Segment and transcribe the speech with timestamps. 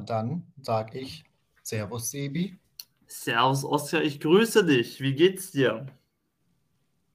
[0.00, 1.24] Dann sage ich
[1.62, 2.58] Servus, Sebi.
[3.06, 5.00] Servus, Oskar, ich grüße dich.
[5.00, 5.86] Wie geht's dir?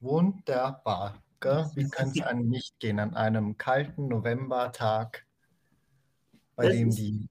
[0.00, 1.14] Wunderbar.
[1.40, 1.70] Gell?
[1.74, 5.26] Wie kann es einem nicht gehen an einem kalten Novembertag,
[6.54, 7.28] bei Es dem die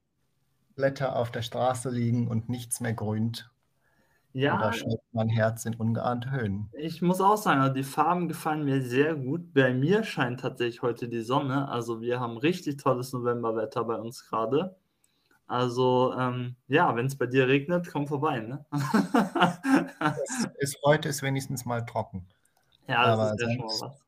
[0.75, 3.49] Blätter auf der Straße liegen und nichts mehr grünt?
[4.35, 6.69] Und da ja, schlägt mein Herz in ungeahnte Höhen.
[6.73, 9.53] ich muss auch sagen, also die Farben gefallen mir sehr gut.
[9.53, 11.69] Bei mir scheint tatsächlich heute die Sonne.
[11.69, 14.75] Also wir haben richtig tolles Novemberwetter bei uns gerade.
[15.47, 18.65] Also ähm, ja, wenn es bei dir regnet, komm vorbei, ne?
[20.23, 22.27] Es ist, heute ist wenigstens mal trocken,
[22.87, 24.03] Ja, das aber ist ja schon mal was.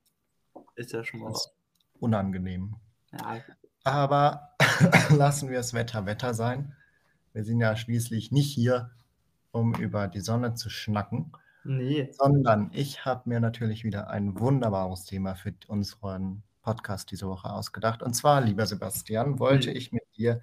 [0.75, 1.53] Ist ja schon mal was.
[1.99, 2.75] unangenehm.
[3.11, 3.41] Ja,
[3.83, 4.55] Aber
[5.09, 6.75] lassen wir das Wetter Wetter sein.
[7.33, 8.91] Wir sind ja schließlich nicht hier,
[9.51, 11.31] um über die Sonne zu schnacken,
[11.63, 12.09] nee.
[12.11, 18.01] sondern ich habe mir natürlich wieder ein wunderbares Thema für unseren Podcast diese Woche ausgedacht.
[18.03, 19.77] Und zwar, lieber Sebastian, wollte Hm.
[19.77, 20.41] ich mit dir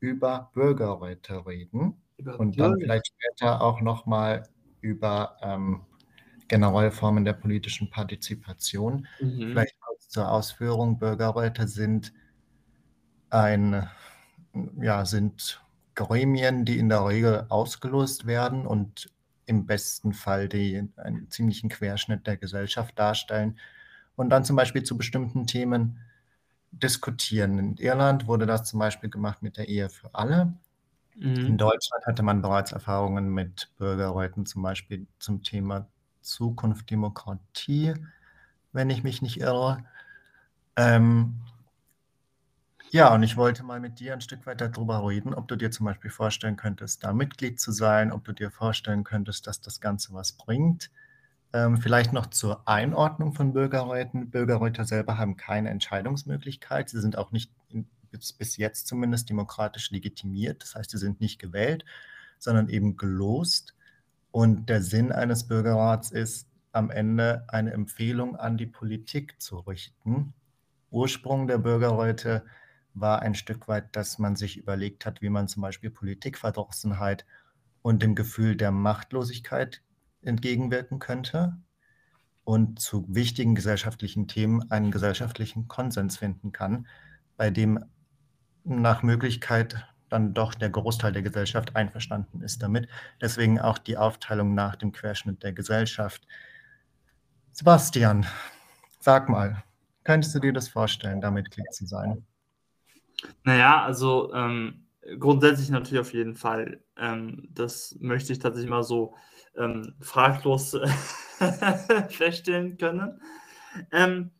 [0.00, 4.44] über Bürgerräte reden Über und dann vielleicht später auch nochmal
[4.80, 5.82] über ähm,
[6.48, 9.06] generelle Formen der politischen Partizipation.
[9.20, 9.50] Mhm.
[9.50, 10.98] Vielleicht kurz zur Ausführung.
[10.98, 12.12] Bürgerräte sind
[13.30, 13.88] ein,
[14.80, 15.62] ja, sind
[15.94, 19.12] Gremien, die in der Regel ausgelost werden und
[19.46, 23.58] im besten Fall die einen ziemlichen Querschnitt der Gesellschaft darstellen
[24.14, 25.98] und dann zum Beispiel zu bestimmten Themen
[26.72, 27.58] diskutieren.
[27.58, 30.54] In Irland wurde das zum Beispiel gemacht mit der Ehe für alle.
[31.44, 31.58] In Mhm.
[31.58, 35.88] Deutschland hatte man bereits Erfahrungen mit Bürgerräten, zum Beispiel zum Thema
[36.22, 37.94] Zukunft Demokratie,
[38.72, 39.84] wenn ich mich nicht irre.
[40.76, 41.40] Ähm,
[42.90, 45.70] ja, und ich wollte mal mit dir ein Stück weit darüber reden, ob du dir
[45.70, 49.80] zum Beispiel vorstellen könntest, da Mitglied zu sein, ob du dir vorstellen könntest, dass das
[49.80, 50.90] Ganze was bringt.
[51.52, 54.30] Ähm, vielleicht noch zur Einordnung von Bürgerräten.
[54.30, 56.90] Bürgerräte selber haben keine Entscheidungsmöglichkeit.
[56.90, 60.62] Sie sind auch nicht in, bis, bis jetzt zumindest demokratisch legitimiert.
[60.62, 61.84] Das heißt, sie sind nicht gewählt,
[62.38, 63.74] sondern eben gelost.
[64.30, 70.34] Und der Sinn eines Bürgerrats ist, am Ende eine Empfehlung an die Politik zu richten.
[70.90, 72.44] Ursprung der Bürgerräte
[72.94, 77.24] war ein Stück weit, dass man sich überlegt hat, wie man zum Beispiel Politikverdrossenheit
[77.82, 79.82] und dem Gefühl der Machtlosigkeit
[80.22, 81.56] entgegenwirken könnte
[82.44, 86.86] und zu wichtigen gesellschaftlichen Themen einen gesellschaftlichen Konsens finden kann,
[87.36, 87.84] bei dem
[88.64, 92.88] nach Möglichkeit dann doch der Großteil der Gesellschaft einverstanden ist damit.
[93.20, 96.26] Deswegen auch die Aufteilung nach dem Querschnitt der Gesellschaft.
[97.52, 98.26] Sebastian,
[99.00, 99.62] sag mal,
[100.04, 102.24] könntest du dir das vorstellen, da Mitglied zu sein?
[103.42, 104.86] Naja, also ähm,
[105.18, 106.82] grundsätzlich natürlich auf jeden Fall.
[106.96, 109.14] Ähm, das möchte ich tatsächlich mal so
[109.58, 110.76] ähm, fraglos
[112.10, 113.20] feststellen können.
[113.92, 114.30] Ähm,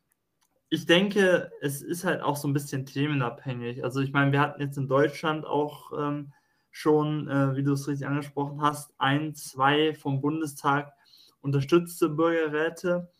[0.70, 3.84] ich denke, es ist halt auch so ein bisschen themenabhängig.
[3.84, 6.32] Also ich meine, wir hatten jetzt in Deutschland auch ähm,
[6.70, 10.92] schon, äh, wie du es richtig angesprochen hast, ein, zwei vom Bundestag
[11.40, 13.10] unterstützte Bürgerräte.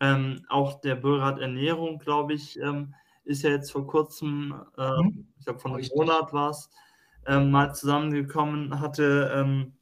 [0.00, 5.26] Ähm, auch der Bürgerrat Ernährung, glaube ich, ähm, ist ja jetzt vor kurzem, äh, Hm?
[5.38, 5.88] ich glaube, von einem.
[5.94, 6.70] Monat war es,
[7.26, 9.77] ähm, mal zusammengekommen, hatte ähm,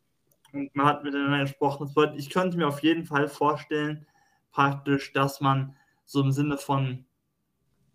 [0.56, 1.90] und man hat miteinander gesprochen.
[2.16, 4.06] Ich könnte mir auf jeden Fall vorstellen,
[4.50, 7.04] praktisch, dass man so im Sinne von,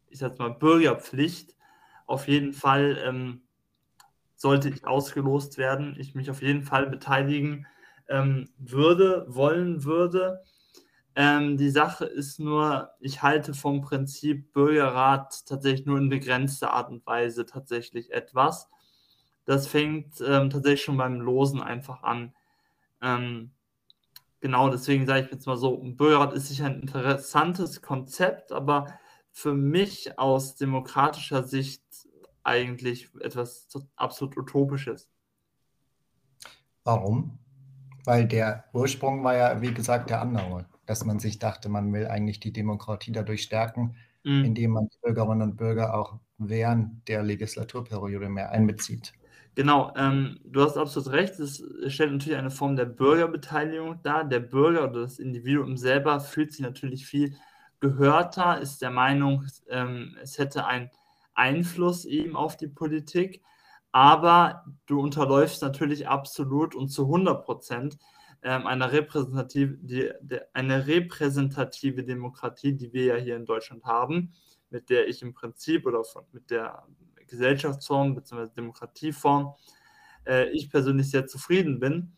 [0.10, 1.56] ich sag mal, Bürgerpflicht,
[2.06, 3.42] auf jeden Fall ähm,
[4.36, 7.68] sollte ich ausgelost werden, ich mich auf jeden Fall beteiligen
[8.10, 10.44] ähm, würde, wollen würde.
[11.16, 16.90] Ähm, die Sache ist nur, ich halte vom Prinzip Bürgerrat tatsächlich nur in begrenzter Art
[16.90, 18.70] und Weise tatsächlich etwas.
[19.46, 22.34] Das fängt ähm, tatsächlich schon beim Losen einfach an.
[23.02, 23.52] Ähm,
[24.40, 29.00] genau, deswegen sage ich jetzt mal so, ein Bürgerrat ist sicher ein interessantes Konzept, aber
[29.32, 31.84] für mich aus demokratischer Sicht
[32.44, 35.10] eigentlich etwas so absolut Utopisches.
[36.84, 37.38] Warum?
[38.06, 42.08] Weil der Ursprung war ja, wie gesagt, der andere, dass man sich dachte, man will
[42.08, 44.46] eigentlich die Demokratie dadurch stärken, Mhm.
[44.46, 49.14] indem man die Bürgerinnen und Bürger auch während der Legislaturperiode mehr einbezieht.
[49.56, 51.38] Genau, ähm, du hast absolut recht.
[51.40, 54.24] Es stellt natürlich eine Form der Bürgerbeteiligung dar.
[54.24, 57.36] Der Bürger oder das Individuum selber fühlt sich natürlich viel
[57.82, 60.90] gehörter, ist der Meinung, ähm, es hätte einen
[61.34, 63.42] Einfluss eben auf die Politik.
[63.92, 67.98] Aber du unterläufst natürlich absolut und zu 100 Prozent
[68.44, 74.32] ähm, eine, repräsentative, die, de, eine repräsentative Demokratie, die wir ja hier in Deutschland haben,
[74.70, 76.84] mit der ich im Prinzip oder von, mit der
[77.32, 78.50] Gesellschaftsform bzw.
[78.56, 79.56] Demokratieform
[80.28, 82.14] äh, ich persönlich sehr zufrieden bin.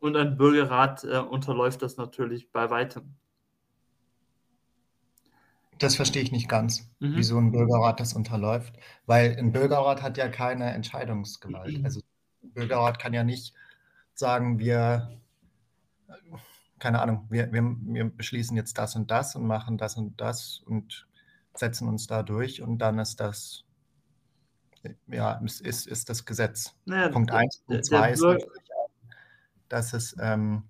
[0.00, 3.14] Und ein Bürgerrat äh, unterläuft das natürlich bei weitem.
[5.80, 7.16] das verstehe ich nicht ganz, mhm.
[7.16, 8.74] wie so ein Bürgerrat das unterläuft,
[9.06, 11.78] weil ein Bürgerrat hat ja keine Entscheidungsgewalt.
[11.78, 11.84] Mhm.
[11.84, 12.00] Also
[12.42, 13.54] ein Bürgerrat kann ja nicht
[14.14, 15.10] sagen, wir,
[16.78, 20.62] keine Ahnung, wir, wir, wir beschließen jetzt das und das und machen das und das
[20.66, 21.06] und
[21.54, 23.64] setzen uns da durch und dann ist das
[25.06, 26.74] ja, ist, ist das Gesetz.
[26.84, 27.62] Naja, Punkt 1.
[27.66, 28.46] Punkt 2 ist natürlich,
[29.68, 30.64] dass es ähm,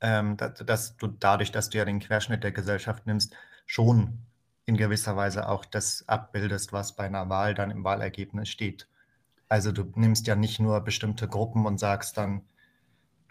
[0.00, 3.34] ähm, dass, dass, du dadurch, dass du ja den Querschnitt der Gesellschaft nimmst,
[3.66, 4.18] schon
[4.64, 8.88] in gewisser Weise auch das abbildest, was bei einer Wahl dann im Wahlergebnis steht.
[9.48, 12.42] Also du nimmst ja nicht nur bestimmte Gruppen und sagst dann,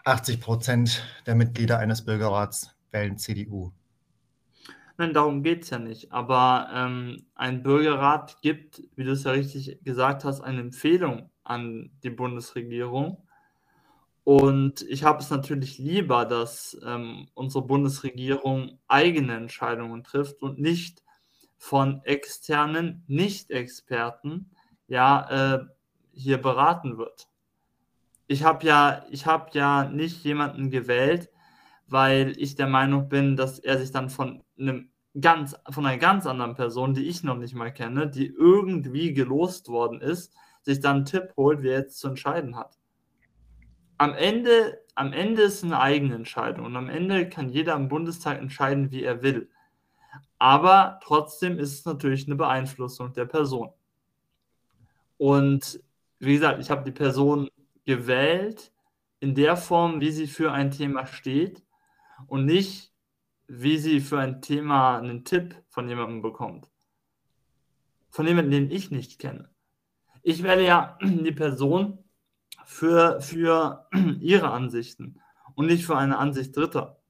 [0.04, 3.72] 80 Prozent der Mitglieder eines Bürgerrats wählen CDU.
[4.98, 6.12] Nein, darum geht es ja nicht.
[6.12, 11.90] Aber ähm, ein Bürgerrat gibt, wie du es ja richtig gesagt hast, eine Empfehlung an
[12.02, 13.26] die Bundesregierung.
[14.24, 21.02] Und ich habe es natürlich lieber, dass ähm, unsere Bundesregierung eigene Entscheidungen trifft und nicht
[21.58, 24.50] von externen Nicht-Experten
[24.86, 25.64] ja, äh,
[26.12, 27.28] hier beraten wird.
[28.26, 31.31] Ich habe ja, hab ja nicht jemanden gewählt,
[31.92, 34.90] weil ich der Meinung bin, dass er sich dann von einem
[35.20, 39.68] ganz, von einer ganz anderen Person, die ich noch nicht mal kenne, die irgendwie gelost
[39.68, 42.78] worden ist, sich dann einen Tipp holt, wie er jetzt zu entscheiden hat
[44.02, 48.40] am Ende, am Ende ist eine eigene Entscheidung und am Ende kann jeder im Bundestag
[48.40, 49.48] entscheiden, wie er will.
[50.40, 53.70] Aber trotzdem ist es natürlich eine Beeinflussung der Person.
[55.18, 55.80] Und
[56.18, 57.48] wie gesagt, ich habe die Person
[57.84, 58.72] gewählt
[59.20, 61.62] in der Form, wie sie für ein Thema steht
[62.26, 62.92] und nicht,
[63.46, 66.70] wie sie für ein Thema einen Tipp von jemandem bekommt.
[68.10, 69.50] Von jemandem, den ich nicht kenne.
[70.22, 71.98] Ich werde ja die Person
[72.64, 73.88] für, für
[74.20, 75.20] ihre Ansichten
[75.54, 77.00] und nicht für eine Ansicht Dritter,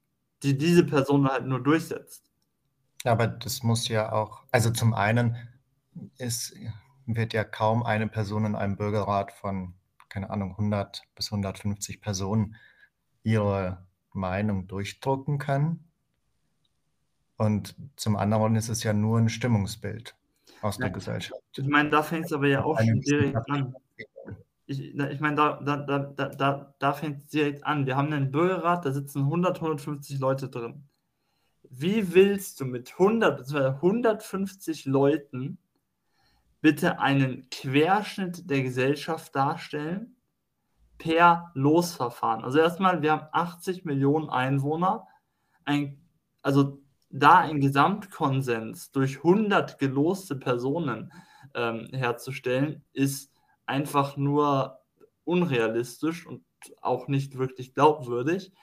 [0.41, 2.31] die diese Person halt nur durchsetzt.
[3.03, 5.37] Ja, aber das muss ja auch, also zum einen
[6.17, 6.55] ist,
[7.05, 9.75] wird ja kaum eine Person in einem Bürgerrat von,
[10.09, 12.55] keine Ahnung, 100 bis 150 Personen
[13.23, 15.83] ihre Meinung durchdrucken können.
[17.37, 20.15] Und zum anderen ist es ja nur ein Stimmungsbild
[20.61, 21.41] aus ja, der Gesellschaft.
[21.57, 23.75] Ich meine, da fängt es aber ja auch schon direkt an
[24.65, 27.85] ich, ich meine, da, da, da, da, da fängt es direkt an.
[27.85, 30.83] Wir haben einen Bürgerrat, da sitzen 100, 150 Leute drin.
[31.69, 33.67] Wie willst du mit 100 bzw.
[33.67, 35.57] 150 Leuten
[36.61, 40.15] bitte einen Querschnitt der Gesellschaft darstellen
[41.03, 42.45] per Losverfahren?
[42.45, 45.05] Also erstmal, wir haben 80 Millionen Einwohner.
[45.65, 46.01] Ein,
[46.41, 46.79] also
[47.09, 51.11] da ein Gesamtkonsens durch 100 geloste Personen
[51.55, 53.33] ähm, herzustellen, ist
[53.65, 54.79] einfach nur
[55.25, 56.45] unrealistisch und
[56.81, 58.53] auch nicht wirklich glaubwürdig.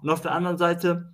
[0.00, 1.12] Und auf der anderen Seite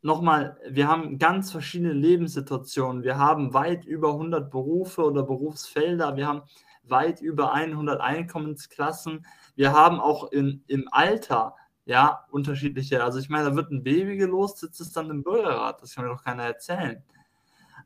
[0.00, 3.02] nochmal, wir haben ganz verschiedene Lebenssituationen.
[3.02, 6.16] Wir haben weit über 100 Berufe oder Berufsfelder.
[6.16, 6.42] Wir haben
[6.82, 9.26] weit über 100 Einkommensklassen.
[9.54, 13.02] Wir haben auch in, im Alter ja unterschiedliche.
[13.02, 15.82] Also ich meine, da wird ein Baby gelost, sitzt es dann im Bürgerrat.
[15.82, 17.02] Das kann mir doch keiner erzählen.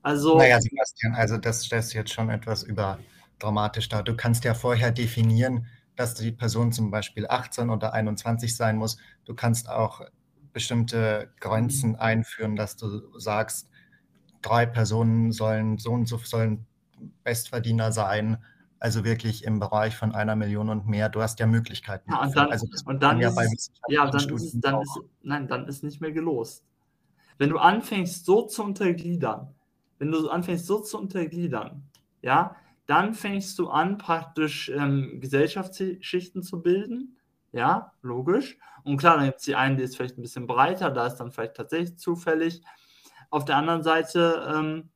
[0.03, 2.99] Also, naja, Sebastian, also das ist jetzt schon etwas über
[3.39, 4.03] dramatisch dar.
[4.03, 5.67] Du kannst ja vorher definieren,
[5.97, 8.99] dass die Person zum Beispiel 18 oder 21 sein muss.
[9.25, 10.03] Du kannst auch
[10.53, 13.71] bestimmte Grenzen einführen, dass du sagst,
[14.43, 16.67] drei Personen sollen so und so sollen
[17.23, 18.43] Bestverdiener sein,
[18.85, 21.09] also wirklich im Bereich von einer Million und mehr.
[21.09, 22.13] Du hast ja Möglichkeiten.
[22.13, 25.67] Ja, und dann, also und dann ja ist, ja, dann ist, dann ist, nein, dann
[25.67, 26.67] ist nicht mehr gelost.
[27.39, 29.55] Wenn du anfängst, so zu untergliedern,
[29.99, 31.83] wenn du anfängst, so zu untergliedern,
[32.21, 37.17] ja, dann fängst du an, praktisch ähm, Gesellschaftsschichten zu bilden.
[37.53, 38.59] Ja, logisch.
[38.83, 41.17] Und klar, dann gibt es die einen, die ist vielleicht ein bisschen breiter, da ist
[41.17, 42.61] dann vielleicht tatsächlich zufällig.
[43.31, 44.91] Auf der anderen Seite ähm,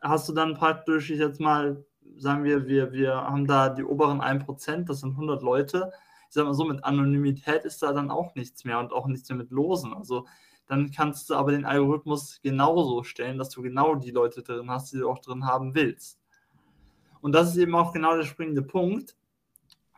[0.00, 1.84] hast du dann praktisch, ich jetzt mal,
[2.18, 5.92] sagen wir, wir, wir haben da die oberen 1%, das sind 100 Leute.
[6.28, 9.28] Ich sag mal so, mit Anonymität ist da dann auch nichts mehr und auch nichts
[9.28, 9.94] mehr mit Losen.
[9.94, 10.26] Also
[10.66, 14.92] dann kannst du aber den Algorithmus genauso stellen, dass du genau die Leute drin hast,
[14.92, 16.20] die du auch drin haben willst.
[17.20, 19.16] Und das ist eben auch genau der springende Punkt,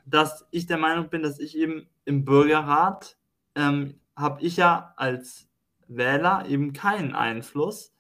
[0.05, 3.17] dass ich der Meinung bin, dass ich eben im Bürgerrat
[3.55, 5.49] ähm, habe ich ja als
[5.87, 7.95] Wähler eben keinen Einfluss,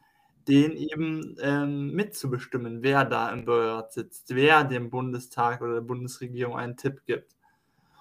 [0.48, 6.56] den eben ähm, mitzubestimmen, wer da im Bürgerrat sitzt, wer dem Bundestag oder der Bundesregierung
[6.56, 7.36] einen Tipp gibt.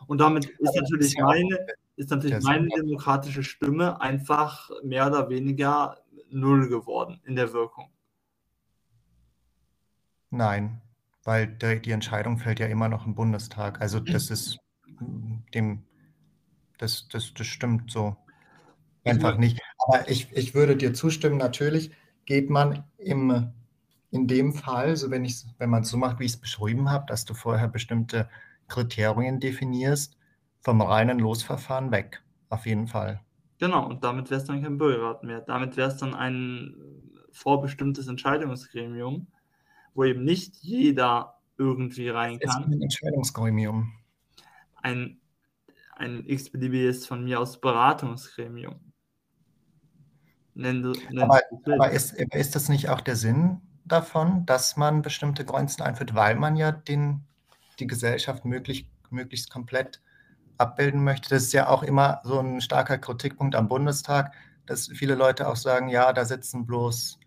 [0.08, 1.58] Und damit ist natürlich meine,
[1.98, 5.98] ist natürlich meine demokratische Stimme einfach mehr oder weniger
[6.30, 7.90] null geworden in der Wirkung.
[10.30, 10.82] Nein,
[11.24, 13.82] weil die Entscheidung fällt ja immer noch im Bundestag.
[13.82, 14.60] Also das ist
[15.54, 15.84] dem,
[16.78, 18.16] das, das, das stimmt so
[19.04, 19.60] einfach nicht.
[19.80, 21.92] Aber ich, ich würde dir zustimmen, natürlich,
[22.28, 23.52] geht man im,
[24.12, 25.26] in dem Fall, so wenn,
[25.58, 28.30] wenn man es so macht, wie ich es beschrieben habe, dass du vorher bestimmte
[28.68, 30.18] Kriterien definierst,
[30.60, 32.22] vom reinen Losverfahren weg.
[32.50, 33.22] Auf jeden Fall.
[33.60, 35.42] Genau, und damit wäre es dann kein Bürgerrat mehr.
[35.42, 36.76] Damit wäre es dann ein
[37.32, 39.28] vorbestimmtes Entscheidungsgremium,
[39.94, 42.64] wo eben nicht jeder irgendwie rein kann.
[42.64, 43.94] ist ein Entscheidungsgremium.
[44.76, 45.20] Ein,
[45.96, 48.87] ein x-beliebiges von mir aus Beratungsgremium.
[50.58, 55.46] Nenn, nenn aber, aber ist, ist das nicht auch der Sinn davon, dass man bestimmte
[55.46, 57.24] Grenzen einführt, weil man ja den,
[57.80, 60.02] die Gesellschaft möglich, möglichst komplett
[60.58, 61.30] abbilden möchte?
[61.30, 64.34] Das ist ja auch immer so ein starker Kritikpunkt am Bundestag,
[64.66, 67.20] dass viele Leute auch sagen, ja, da sitzen bloß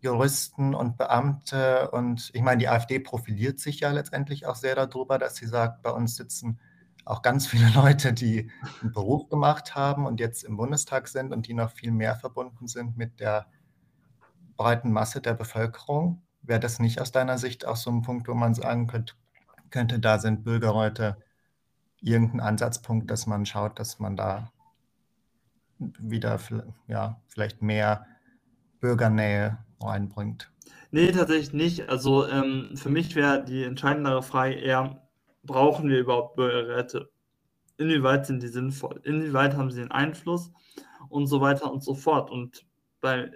[0.00, 5.18] Juristen und Beamte und ich meine, die AfD profiliert sich ja letztendlich auch sehr darüber,
[5.18, 6.58] dass sie sagt, bei uns sitzen
[7.08, 8.50] auch ganz viele Leute, die
[8.82, 12.68] einen Beruf gemacht haben und jetzt im Bundestag sind und die noch viel mehr verbunden
[12.68, 13.46] sind mit der
[14.56, 16.22] breiten Masse der Bevölkerung.
[16.42, 19.14] Wäre das nicht aus deiner Sicht auch so ein Punkt, wo man sagen könnte,
[19.70, 21.16] könnte da sind Bürgerräte
[22.00, 24.52] irgendein Ansatzpunkt, dass man schaut, dass man da
[25.78, 26.38] wieder
[26.86, 28.06] ja, vielleicht mehr
[28.80, 30.50] Bürgernähe reinbringt?
[30.90, 31.88] Nee, tatsächlich nicht.
[31.88, 35.07] Also ähm, für mich wäre die entscheidendere Frage eher,
[35.48, 37.10] brauchen wir überhaupt Bürgerräte?
[37.78, 39.00] Inwieweit sind die sinnvoll?
[39.02, 40.52] Inwieweit haben sie einen Einfluss?
[41.08, 42.30] Und so weiter und so fort.
[42.30, 42.66] Und
[43.00, 43.32] bei,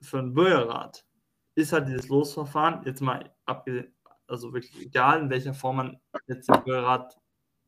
[0.00, 1.06] für einen Bürgerrat
[1.54, 3.94] ist halt dieses Losverfahren, jetzt mal abgesehen,
[4.26, 7.18] also wirklich egal, in welcher Form man jetzt den Bürgerrat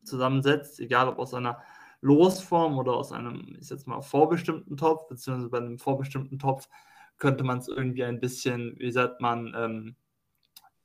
[0.03, 1.61] zusammensetzt, egal ob aus einer
[2.01, 6.67] Losform oder aus einem, ich jetzt mal, vorbestimmten Topf, beziehungsweise bei einem vorbestimmten Topf
[7.17, 9.95] könnte man es irgendwie ein bisschen, wie sagt man, ähm,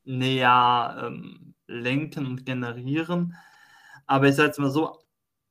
[0.05, 3.37] näher ähm, lenken und generieren.
[4.07, 4.99] Aber ich sage jetzt mal so,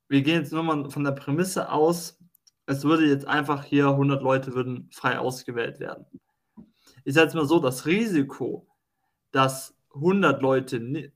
[0.08, 2.18] wir gehen jetzt nur mal von der Prämisse aus,
[2.66, 6.06] es würde jetzt einfach hier 100 Leute würden frei ausgewählt werden.
[7.04, 8.68] Ich sage jetzt mal so, das Risiko,
[9.32, 11.12] dass 100 Leute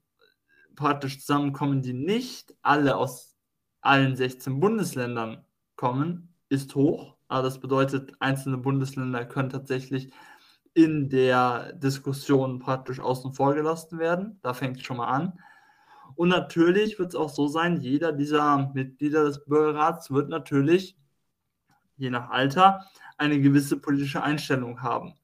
[0.74, 3.36] praktisch zusammenkommen, die nicht alle aus
[3.80, 5.44] allen 16 Bundesländern
[5.76, 7.16] kommen, ist hoch.
[7.28, 10.12] Aber das bedeutet, einzelne Bundesländer können tatsächlich
[10.74, 14.38] in der Diskussion praktisch außen vor gelassen werden.
[14.42, 15.38] Da fängt es schon mal an.
[16.16, 20.96] Und natürlich wird es auch so sein, jeder dieser Mitglieder des Bürgerrats wird natürlich,
[21.96, 22.84] je nach Alter,
[23.16, 25.14] eine gewisse politische Einstellung haben.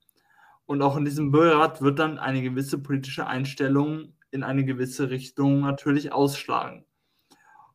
[0.67, 5.61] Und auch in diesem Bürgerrat wird dann eine gewisse politische Einstellung in eine gewisse Richtung
[5.61, 6.85] natürlich ausschlagen.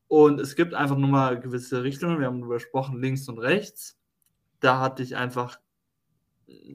[0.07, 3.97] Und es gibt einfach nur mal gewisse Richtungen, wir haben darüber gesprochen, links und rechts.
[4.59, 5.59] Da hatte ich einfach,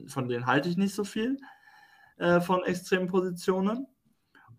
[0.07, 1.37] von denen halte ich nicht so viel,
[2.17, 3.87] äh, von extremen Positionen.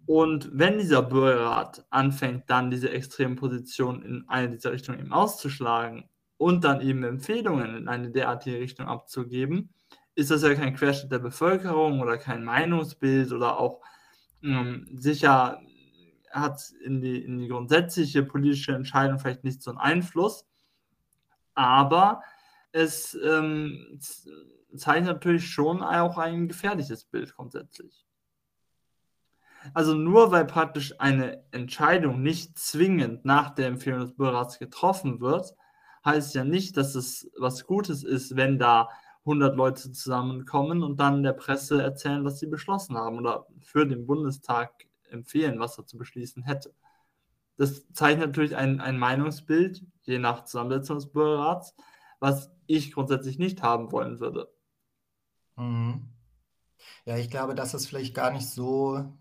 [0.06, 6.08] Und wenn dieser Bürgerrat anfängt, dann diese extremen Positionen in eine dieser Richtungen eben auszuschlagen
[6.38, 9.72] und dann eben Empfehlungen in eine derartige Richtung abzugeben,
[10.14, 13.80] ist das ja kein Querschnitt der Bevölkerung oder kein Meinungsbild oder auch
[14.42, 15.60] ähm, sicher
[16.32, 20.46] hat in die, in die grundsätzliche politische Entscheidung vielleicht nicht so einen Einfluss,
[21.54, 22.22] aber
[22.72, 24.00] es ähm,
[24.76, 28.04] zeigt natürlich schon auch ein gefährliches Bild grundsätzlich.
[29.74, 35.54] Also nur weil praktisch eine Entscheidung nicht zwingend nach der Empfehlung des Bürgerrats getroffen wird,
[36.04, 38.88] heißt ja nicht, dass es was Gutes ist, wenn da
[39.24, 44.04] 100 Leute zusammenkommen und dann der Presse erzählen, was sie beschlossen haben oder für den
[44.06, 44.72] Bundestag
[45.08, 46.74] empfehlen, was er zu beschließen hätte.
[47.56, 51.76] Das zeichnet natürlich ein, ein Meinungsbild, je nach Zusammensetzung des Bürgerrats,
[52.18, 54.52] was ich grundsätzlich nicht haben wollen würde.
[55.62, 56.08] Mhm.
[57.04, 59.12] Ja, ich glaube, dass es vielleicht gar nicht so,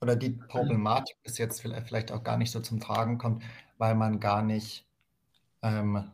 [0.00, 3.42] oder die Problematik bis jetzt vielleicht auch gar nicht so zum Tragen kommt,
[3.78, 4.86] weil man gar nicht
[5.62, 6.10] ähm,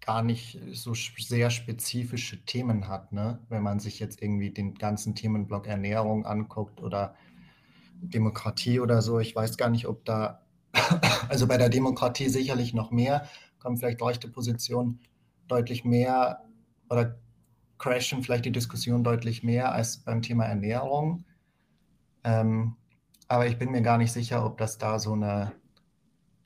[0.00, 3.40] gar nicht so sehr spezifische Themen hat, ne?
[3.48, 7.16] Wenn man sich jetzt irgendwie den ganzen Themenblock Ernährung anguckt oder
[8.00, 9.18] Demokratie oder so.
[9.18, 10.42] Ich weiß gar nicht, ob da,
[11.28, 13.28] also bei der Demokratie sicherlich noch mehr,
[13.58, 15.00] kommen vielleicht rechte Positionen
[15.48, 16.44] deutlich mehr
[16.88, 17.18] oder
[17.78, 21.24] crashen vielleicht die Diskussion deutlich mehr als beim Thema Ernährung.
[22.24, 22.76] Ähm,
[23.28, 25.52] aber ich bin mir gar nicht sicher, ob das da so eine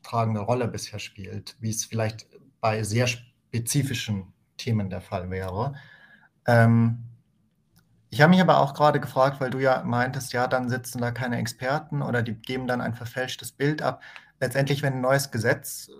[0.02, 2.26] tragende Rolle bisher spielt, wie es vielleicht
[2.60, 5.74] bei sehr spezifischen Themen der Fall wäre.
[6.46, 7.04] Ähm,
[8.10, 11.12] ich habe mich aber auch gerade gefragt, weil du ja meintest, ja, dann sitzen da
[11.12, 14.02] keine Experten oder die geben dann ein verfälschtes Bild ab.
[14.40, 15.90] Letztendlich, wenn ein neues Gesetz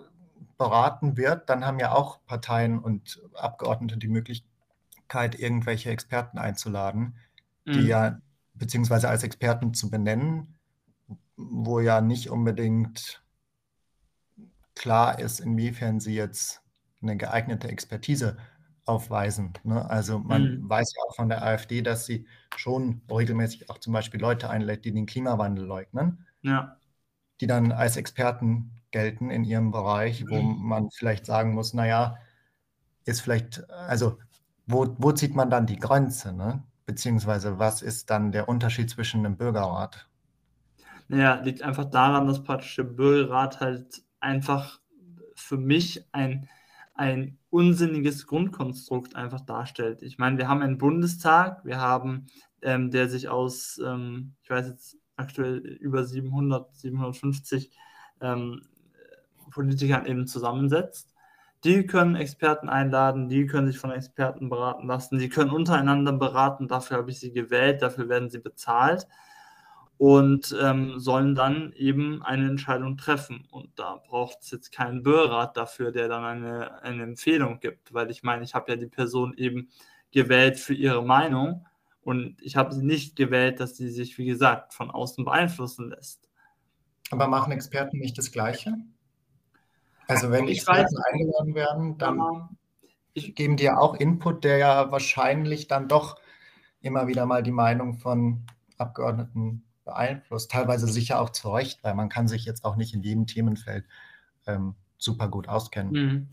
[0.57, 4.50] beraten wird, dann haben ja auch Parteien und Abgeordnete die Möglichkeit,
[5.35, 7.15] irgendwelche Experten einzuladen,
[7.65, 7.71] mhm.
[7.73, 8.19] die ja,
[8.53, 10.55] beziehungsweise als Experten zu benennen,
[11.35, 13.23] wo ja nicht unbedingt
[14.75, 16.61] klar ist, inwiefern sie jetzt
[17.01, 18.37] eine geeignete Expertise
[18.85, 19.53] aufweisen.
[19.63, 19.89] Ne?
[19.89, 20.69] Also man mhm.
[20.69, 22.25] weiß ja auch von der AfD, dass sie
[22.55, 26.77] schon regelmäßig auch zum Beispiel Leute einlädt, die den Klimawandel leugnen, ja.
[27.39, 30.67] die dann als Experten gelten in ihrem Bereich, wo mhm.
[30.67, 32.17] man vielleicht sagen muss, naja,
[33.05, 34.17] ist vielleicht, also
[34.71, 36.33] wo, wo zieht man dann die Grenze?
[36.33, 36.63] Ne?
[36.85, 40.07] Beziehungsweise was ist dann der Unterschied zwischen einem Bürgerrat?
[41.07, 44.79] Naja, liegt einfach daran, dass praktisch der Bürgerrat halt einfach
[45.35, 46.47] für mich ein,
[46.93, 50.01] ein unsinniges Grundkonstrukt einfach darstellt.
[50.03, 52.27] Ich meine, wir haben einen Bundestag, wir haben,
[52.61, 57.71] ähm, der sich aus, ähm, ich weiß jetzt aktuell über 700, 750
[58.21, 58.61] ähm,
[59.51, 61.13] Politikern eben zusammensetzt.
[61.63, 66.67] Die können Experten einladen, die können sich von Experten beraten lassen, die können untereinander beraten,
[66.67, 69.07] dafür habe ich sie gewählt, dafür werden sie bezahlt
[70.01, 73.47] und ähm, sollen dann eben eine Entscheidung treffen.
[73.51, 78.09] Und da braucht es jetzt keinen Bürgerrat dafür, der dann eine, eine Empfehlung gibt, weil
[78.09, 79.69] ich meine, ich habe ja die Person eben
[80.11, 81.67] gewählt für ihre Meinung
[82.01, 86.27] und ich habe sie nicht gewählt, dass sie sich, wie gesagt, von außen beeinflussen lässt.
[87.11, 88.73] Aber machen Experten nicht das Gleiche?
[90.11, 92.57] Also wenn ich Experten weiß, eingeladen werden, dann
[93.13, 96.19] ich, geben die ja auch Input, der ja wahrscheinlich dann doch
[96.81, 98.43] immer wieder mal die Meinung von
[98.77, 100.51] Abgeordneten beeinflusst.
[100.51, 103.85] Teilweise sicher auch zu Recht, weil man kann sich jetzt auch nicht in jedem Themenfeld
[104.47, 105.91] ähm, super gut auskennen.
[105.91, 106.27] Mhm.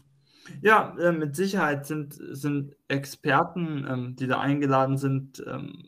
[0.62, 5.84] Ja, äh, mit Sicherheit sind, sind Experten, ähm, die da eingeladen sind, ähm,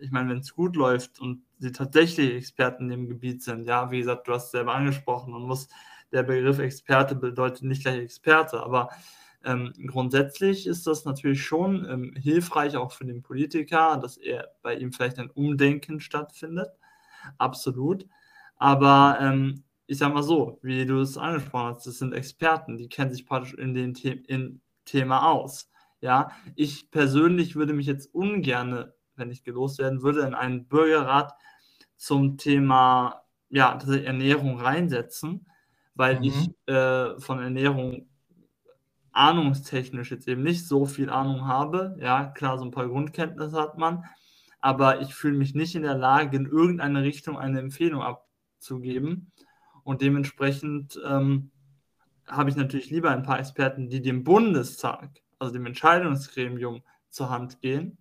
[0.00, 3.90] ich meine, wenn es gut läuft und sie tatsächlich Experten in dem Gebiet sind, ja,
[3.90, 5.68] wie gesagt, du hast es selber angesprochen, man muss
[6.12, 8.90] der Begriff Experte bedeutet nicht gleich Experte, aber
[9.44, 14.74] ähm, grundsätzlich ist das natürlich schon ähm, hilfreich auch für den Politiker, dass er bei
[14.74, 16.70] ihm vielleicht ein Umdenken stattfindet.
[17.38, 18.06] Absolut.
[18.56, 22.88] Aber ähm, ich sage mal so, wie du es angesprochen hast, das sind Experten, die
[22.88, 25.70] kennen sich praktisch in dem The in Thema aus.
[26.00, 31.34] Ja, ich persönlich würde mich jetzt ungern, wenn ich gelost werden würde, in einen Bürgerrat
[31.96, 35.46] zum Thema ja, Ernährung reinsetzen,
[35.98, 36.24] weil mhm.
[36.24, 38.06] ich äh, von Ernährung
[39.10, 41.96] ahnungstechnisch jetzt eben nicht so viel Ahnung habe.
[42.00, 44.04] Ja, klar, so ein paar Grundkenntnisse hat man,
[44.60, 49.32] aber ich fühle mich nicht in der Lage, in irgendeine Richtung eine Empfehlung abzugeben.
[49.82, 51.50] Und dementsprechend ähm,
[52.28, 57.60] habe ich natürlich lieber ein paar Experten, die dem Bundestag, also dem Entscheidungsgremium, zur Hand
[57.60, 57.98] gehen.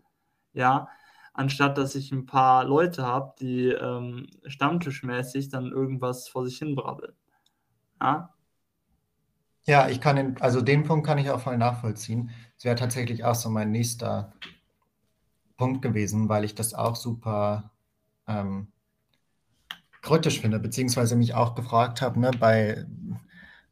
[0.54, 0.88] Ja,
[1.34, 6.76] anstatt dass ich ein paar Leute habe, die ähm, stammtischmäßig dann irgendwas vor sich hin
[6.76, 7.14] brabbeln.
[8.02, 8.34] Ja?
[9.66, 12.32] Ja, ich kann den, also den Punkt kann ich auch voll nachvollziehen.
[12.58, 14.34] Es wäre tatsächlich auch so mein nächster
[15.58, 17.72] Punkt gewesen, weil ich das auch super
[18.28, 18.68] ähm,
[20.02, 22.86] kritisch finde, beziehungsweise mich auch gefragt habe, ne, bei,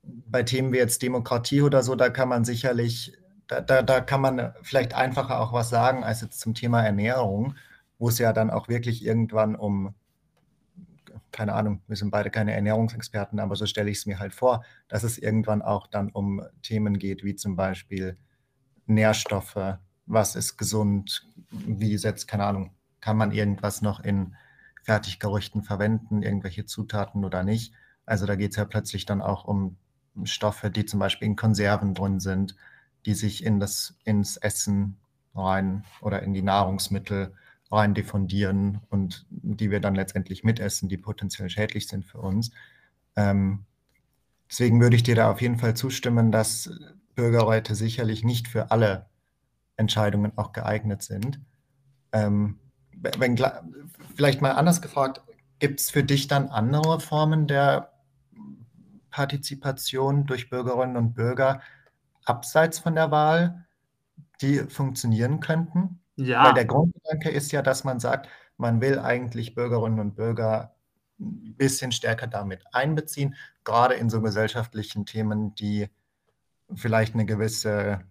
[0.03, 3.13] bei Themen wie jetzt Demokratie oder so, da kann man sicherlich,
[3.47, 7.55] da, da, da kann man vielleicht einfacher auch was sagen als jetzt zum Thema Ernährung,
[7.99, 9.93] wo es ja dann auch wirklich irgendwann um
[11.35, 14.63] keine Ahnung, wir sind beide keine Ernährungsexperten, aber so stelle ich es mir halt vor,
[14.87, 18.17] dass es irgendwann auch dann um Themen geht, wie zum Beispiel
[18.85, 22.71] Nährstoffe, was ist gesund, wie setzt, keine Ahnung,
[23.01, 24.33] kann man irgendwas noch in
[24.83, 27.73] Fertiggerüchten verwenden, irgendwelche Zutaten oder nicht.
[28.05, 29.75] Also da geht es ja plötzlich dann auch um
[30.23, 32.55] Stoffe, die zum Beispiel in Konserven drin sind,
[33.05, 34.95] die sich in das, ins Essen
[35.35, 37.33] rein oder in die Nahrungsmittel
[37.71, 42.51] rein diffundieren und die wir dann letztendlich mitessen, die potenziell schädlich sind für uns.
[43.15, 43.65] Ähm,
[44.49, 46.69] deswegen würde ich dir da auf jeden Fall zustimmen, dass
[47.15, 49.07] Bürgerräte sicherlich nicht für alle
[49.77, 51.39] Entscheidungen auch geeignet sind.
[52.11, 52.59] Ähm,
[52.91, 53.37] wenn,
[54.15, 55.21] vielleicht mal anders gefragt,
[55.59, 57.91] gibt es für dich dann andere Formen der
[59.09, 61.61] Partizipation durch Bürgerinnen und Bürger
[62.25, 63.65] abseits von der Wahl,
[64.41, 66.01] die funktionieren könnten?
[66.15, 66.45] Ja.
[66.45, 70.75] Weil der Grundgedanke ist ja, dass man sagt, man will eigentlich Bürgerinnen und Bürger
[71.19, 75.89] ein bisschen stärker damit einbeziehen, gerade in so gesellschaftlichen Themen, die
[76.73, 78.01] vielleicht eine gewisse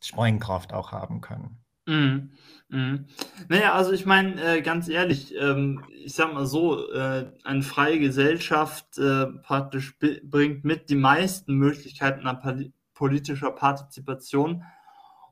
[0.00, 1.58] Sprengkraft auch haben können.
[1.86, 2.30] Mhm.
[2.68, 3.06] Mhm.
[3.48, 7.98] Naja, also ich meine, äh, ganz ehrlich, ähm, ich sag mal so, äh, eine freie
[7.98, 14.64] Gesellschaft äh, praktisch bringt mit die meisten Möglichkeiten an politischer Partizipation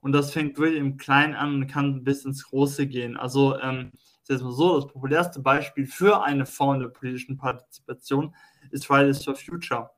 [0.07, 3.17] und das fängt wirklich im Kleinen an und kann bis ins Große gehen.
[3.17, 8.33] Also, ähm, ich sage mal so, das populärste Beispiel für eine Form der politischen Partizipation
[8.71, 9.91] ist Fridays for Future,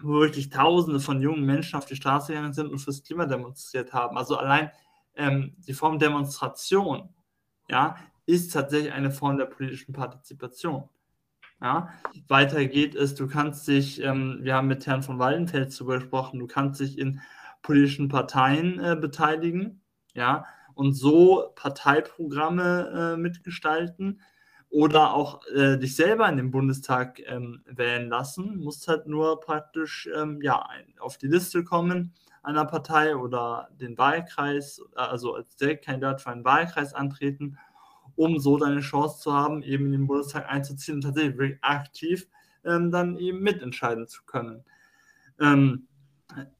[0.00, 3.92] wo wirklich Tausende von jungen Menschen auf die Straße gegangen sind und fürs Klima demonstriert
[3.92, 4.16] haben.
[4.16, 4.70] Also allein
[5.16, 7.08] ähm, die Form Demonstration
[7.68, 10.88] ja, ist tatsächlich eine Form der politischen Partizipation.
[11.60, 11.88] Ja,
[12.28, 16.38] weiter geht es, du kannst dich, ähm, wir haben mit Herrn von Waldenfels darüber gesprochen,
[16.38, 17.20] du kannst dich in
[17.62, 19.82] politischen Parteien äh, beteiligen,
[20.14, 20.44] ja,
[20.74, 24.20] und so Parteiprogramme äh, mitgestalten
[24.70, 30.08] oder auch äh, dich selber in den Bundestag ähm, wählen lassen, musst halt nur praktisch
[30.16, 30.66] ähm, ja,
[31.00, 36.94] auf die Liste kommen einer Partei oder den Wahlkreis, also als Direktkandidat für einen Wahlkreis
[36.94, 37.58] antreten,
[38.16, 42.28] um so deine Chance zu haben, eben in den Bundestag einzuziehen und tatsächlich aktiv
[42.64, 44.64] ähm, dann eben mitentscheiden zu können.
[45.38, 45.88] Ähm,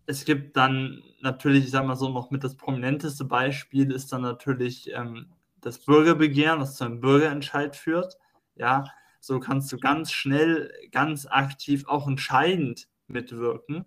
[0.06, 4.22] es gibt dann natürlich, ich sage mal so, noch mit das prominenteste Beispiel ist dann
[4.22, 5.26] natürlich ähm,
[5.60, 8.16] das Bürgerbegehren, das zu einem Bürgerentscheid führt.
[8.56, 8.84] Ja,
[9.20, 13.84] so kannst du ganz schnell, ganz aktiv, auch entscheidend mitwirken,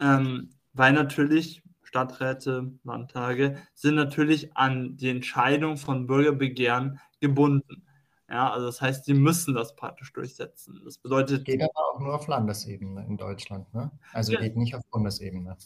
[0.00, 7.83] ähm, weil natürlich Stadträte, Landtage sind natürlich an die Entscheidung von Bürgerbegehren gebunden.
[8.28, 10.80] Ja, also das heißt, sie müssen das praktisch durchsetzen.
[10.84, 11.44] Das bedeutet.
[11.44, 13.90] Geht aber auch nur auf Landesebene in Deutschland, ne?
[14.12, 15.56] Also ja, geht nicht auf Bundesebene.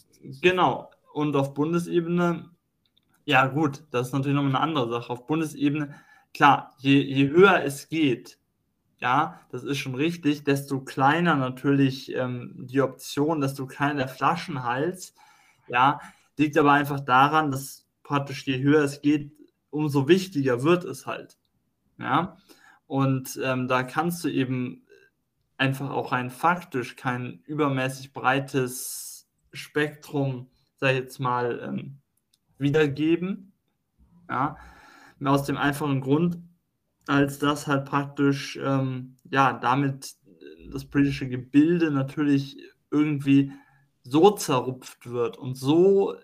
[0.41, 0.91] Genau.
[1.13, 2.49] Und auf Bundesebene,
[3.25, 5.11] ja gut, das ist natürlich nochmal eine andere Sache.
[5.11, 5.95] Auf Bundesebene,
[6.33, 8.37] klar, je, je höher es geht,
[8.99, 15.15] ja, das ist schon richtig, desto kleiner natürlich ähm, die Option, desto kleiner der Flaschenhals,
[15.67, 16.01] ja,
[16.37, 19.31] liegt aber einfach daran, dass praktisch je höher es geht,
[19.69, 21.38] umso wichtiger wird es halt.
[21.99, 22.37] Ja,
[22.87, 24.85] und ähm, da kannst du eben
[25.57, 31.99] einfach auch rein faktisch kein übermäßig breites Spektrum, sag ich jetzt mal, ähm,
[32.57, 33.53] wiedergeben.
[34.29, 34.57] Ja,
[35.25, 36.37] aus dem einfachen Grund,
[37.07, 40.15] als dass halt praktisch, ähm, ja, damit
[40.71, 42.57] das politische Gebilde natürlich
[42.91, 43.51] irgendwie
[44.03, 46.15] so zerrupft wird und so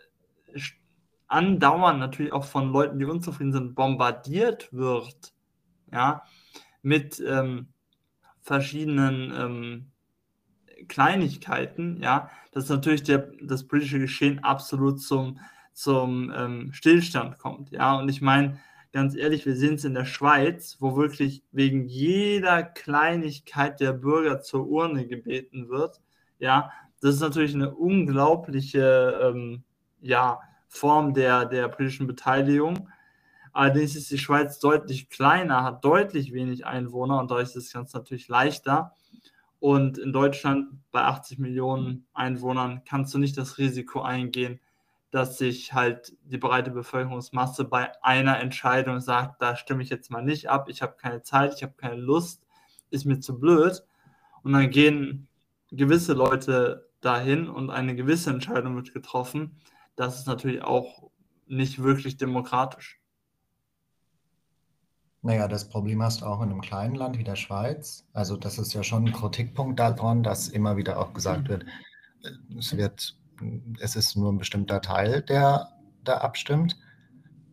[1.27, 5.34] andauernd natürlich auch von Leuten, die unzufrieden sind, bombardiert wird,
[5.95, 6.23] ja,
[6.81, 7.69] mit ähm,
[8.41, 9.91] verschiedenen ähm,
[10.87, 15.39] Kleinigkeiten, ja, dass natürlich der, das politische Geschehen absolut zum,
[15.73, 18.59] zum ähm, Stillstand kommt, ja, und ich meine,
[18.91, 24.41] ganz ehrlich, wir sehen es in der Schweiz, wo wirklich wegen jeder Kleinigkeit der Bürger
[24.41, 26.01] zur Urne gebeten wird,
[26.39, 29.63] ja, das ist natürlich eine unglaubliche, ähm,
[30.01, 32.89] ja, Form der, der politischen Beteiligung,
[33.55, 37.95] Allerdings ist die Schweiz deutlich kleiner, hat deutlich wenig Einwohner und dadurch ist das Ganze
[37.95, 38.93] natürlich leichter.
[39.61, 44.59] Und in Deutschland bei 80 Millionen Einwohnern kannst du nicht das Risiko eingehen,
[45.09, 50.21] dass sich halt die breite Bevölkerungsmasse bei einer Entscheidung sagt, da stimme ich jetzt mal
[50.21, 52.45] nicht ab, ich habe keine Zeit, ich habe keine Lust,
[52.89, 53.85] ist mir zu blöd.
[54.43, 55.29] Und dann gehen
[55.71, 59.55] gewisse Leute dahin und eine gewisse Entscheidung wird getroffen.
[59.95, 61.09] Das ist natürlich auch
[61.47, 62.99] nicht wirklich demokratisch.
[65.25, 68.05] Naja, das Problem hast du auch in einem kleinen Land wie der Schweiz.
[68.13, 71.65] Also das ist ja schon ein Kritikpunkt daran, dass immer wieder auch gesagt wird,
[72.23, 73.17] äh, es wird,
[73.79, 75.69] es ist nur ein bestimmter Teil, der
[76.03, 76.77] da abstimmt.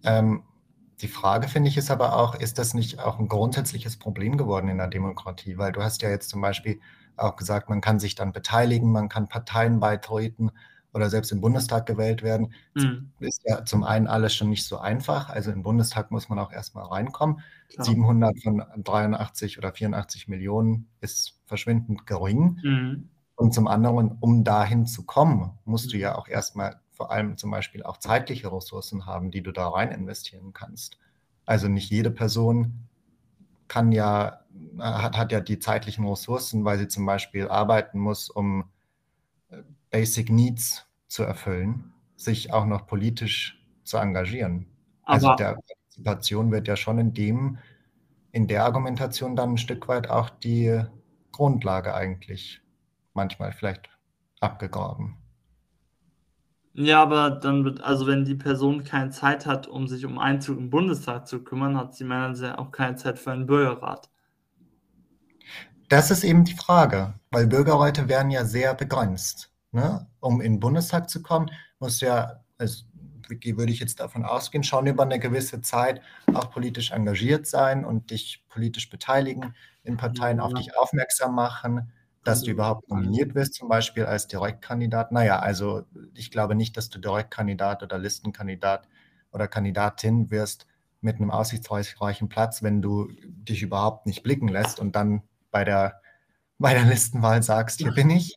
[0.05, 0.43] Ähm,
[1.01, 4.69] die Frage, finde ich, ist aber auch, ist das nicht auch ein grundsätzliches Problem geworden
[4.69, 5.57] in der Demokratie?
[5.57, 6.79] Weil du hast ja jetzt zum Beispiel
[7.17, 10.51] auch gesagt, man kann sich dann beteiligen, man kann Parteien beitreten
[10.95, 12.53] oder selbst im Bundestag gewählt werden.
[12.75, 13.11] Mhm.
[13.21, 15.31] Ist ja zum einen alles schon nicht so einfach.
[15.31, 17.41] Also im Bundestag muss man auch erstmal reinkommen.
[17.69, 17.87] Klar.
[17.87, 22.59] 700 von 83 oder 84 Millionen ist verschwindend gering.
[22.63, 23.09] Mhm.
[23.37, 27.51] Und zum anderen, um dahin zu kommen, musst du ja auch erstmal vor allem zum
[27.51, 30.99] Beispiel auch zeitliche Ressourcen haben, die du da rein investieren kannst.
[31.47, 32.87] Also nicht jede Person
[33.67, 34.41] kann ja,
[34.79, 38.65] hat, hat ja die zeitlichen Ressourcen, weil sie zum Beispiel arbeiten muss, um äh,
[39.93, 44.67] Basic Needs zu erfüllen, sich auch noch politisch zu engagieren.
[45.05, 47.59] Also Aber also der Partizipation wird ja schon in dem,
[48.33, 50.83] in der Argumentation dann ein Stück weit auch die
[51.31, 52.63] Grundlage eigentlich
[53.13, 53.91] manchmal vielleicht
[54.41, 55.19] abgegraben.
[56.75, 60.59] Ja, aber dann wird, also wenn die Person keine Zeit hat, um sich um Einzug
[60.59, 64.09] im Bundestag zu kümmern, hat sie meiner auch keine Zeit für einen Bürgerrat.
[65.91, 69.52] Das ist eben die Frage, weil Bürgerräte werden ja sehr begrenzt.
[69.73, 70.07] Ne?
[70.21, 72.85] Um in den Bundestag zu kommen, muss ja, also
[73.29, 76.03] würde ich jetzt davon ausgehen, schon über eine gewisse Zeit
[76.35, 79.55] auch politisch engagiert sein und dich politisch beteiligen,
[79.85, 81.93] in Parteien auf dich aufmerksam machen,
[82.25, 85.13] dass du überhaupt nominiert wirst, zum Beispiel als Direktkandidat.
[85.13, 88.87] Naja, also ich glaube nicht, dass du Direktkandidat oder Listenkandidat
[89.33, 90.67] oder Kandidatin wirst
[91.01, 96.01] mit einem aussichtsreichen Platz, wenn du dich überhaupt nicht blicken lässt und dann bei der,
[96.59, 98.37] bei der Listenwahl sagst, hier bin ich.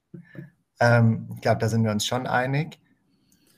[0.79, 2.79] Ähm, ich glaube, da sind wir uns schon einig.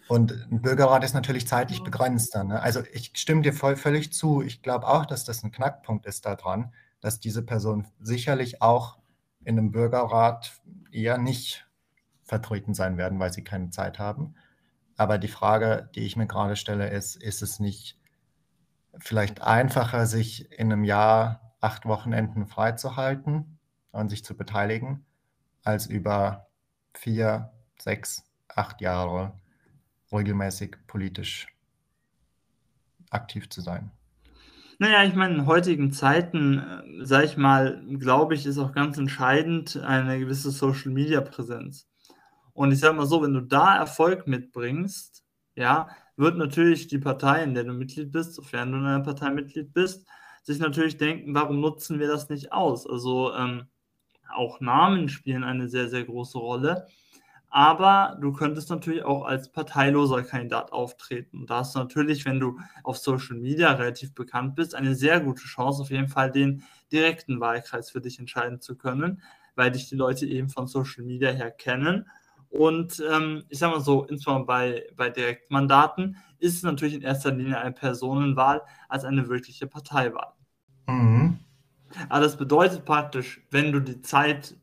[0.07, 2.43] Und ein Bürgerrat ist natürlich zeitlich begrenzter.
[2.43, 2.61] Ne?
[2.61, 4.41] Also ich stimme dir voll, völlig zu.
[4.41, 8.97] Ich glaube auch, dass das ein Knackpunkt ist daran, dass diese Personen sicherlich auch
[9.43, 11.67] in einem Bürgerrat eher nicht
[12.23, 14.35] vertreten sein werden, weil sie keine Zeit haben.
[14.97, 17.99] aber die Frage, die ich mir gerade stelle, ist, ist es nicht
[18.99, 23.59] vielleicht einfacher, sich in einem Jahr acht Wochenenden freizuhalten
[23.91, 25.05] und sich zu beteiligen,
[25.63, 26.46] als über
[26.97, 29.33] vier, sechs, acht Jahre
[30.11, 31.47] regelmäßig politisch
[33.09, 33.91] aktiv zu sein?
[34.79, 38.97] Naja, ich meine, in heutigen Zeiten, äh, sage ich mal, glaube ich, ist auch ganz
[38.97, 41.87] entscheidend eine gewisse Social-Media-Präsenz.
[42.53, 45.23] Und ich sage mal so, wenn du da Erfolg mitbringst,
[45.55, 49.31] ja, wird natürlich die Partei, in der du Mitglied bist, sofern du in einer Partei
[49.31, 50.07] Mitglied bist,
[50.43, 52.87] sich natürlich denken, warum nutzen wir das nicht aus?
[52.87, 53.67] Also ähm,
[54.33, 56.87] auch Namen spielen eine sehr, sehr große Rolle.
[57.49, 61.41] Aber du könntest natürlich auch als parteiloser Kandidat auftreten.
[61.41, 65.21] Und da hast du natürlich, wenn du auf Social Media relativ bekannt bist, eine sehr
[65.21, 69.21] gute Chance, auf jeden Fall den direkten Wahlkreis für dich entscheiden zu können,
[69.55, 72.09] weil dich die Leute eben von Social Media her kennen.
[72.49, 77.31] Und ähm, ich sage mal so, insbesondere bei, bei Direktmandaten ist es natürlich in erster
[77.31, 80.33] Linie eine Personenwahl als eine wirkliche Parteiwahl.
[80.87, 81.39] Mhm.
[82.09, 84.55] Aber das bedeutet praktisch, wenn du die Zeit